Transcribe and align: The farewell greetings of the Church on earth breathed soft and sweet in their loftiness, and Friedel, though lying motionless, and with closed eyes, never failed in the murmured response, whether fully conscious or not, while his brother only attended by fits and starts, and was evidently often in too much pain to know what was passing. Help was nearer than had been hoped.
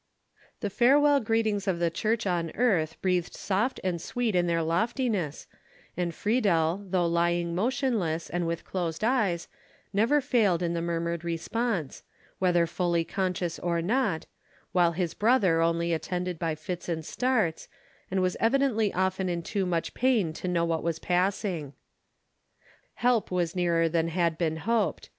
The 0.61 0.71
farewell 0.71 1.19
greetings 1.19 1.67
of 1.67 1.77
the 1.77 1.91
Church 1.91 2.25
on 2.25 2.49
earth 2.55 2.99
breathed 3.03 3.35
soft 3.35 3.79
and 3.83 4.01
sweet 4.01 4.33
in 4.33 4.47
their 4.47 4.63
loftiness, 4.63 5.45
and 5.95 6.11
Friedel, 6.11 6.83
though 6.89 7.05
lying 7.05 7.53
motionless, 7.53 8.27
and 8.27 8.47
with 8.47 8.65
closed 8.65 9.03
eyes, 9.03 9.47
never 9.93 10.19
failed 10.19 10.63
in 10.63 10.73
the 10.73 10.81
murmured 10.81 11.23
response, 11.23 12.01
whether 12.39 12.65
fully 12.65 13.03
conscious 13.05 13.59
or 13.59 13.79
not, 13.79 14.25
while 14.71 14.93
his 14.93 15.13
brother 15.13 15.61
only 15.61 15.93
attended 15.93 16.39
by 16.39 16.55
fits 16.55 16.89
and 16.89 17.05
starts, 17.05 17.67
and 18.09 18.23
was 18.23 18.35
evidently 18.39 18.91
often 18.95 19.29
in 19.29 19.43
too 19.43 19.67
much 19.67 19.93
pain 19.93 20.33
to 20.33 20.47
know 20.47 20.65
what 20.65 20.81
was 20.81 20.97
passing. 20.97 21.73
Help 22.95 23.29
was 23.29 23.55
nearer 23.55 23.87
than 23.87 24.07
had 24.07 24.35
been 24.35 24.55
hoped. 24.57 25.09